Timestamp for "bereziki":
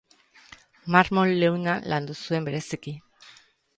2.51-2.95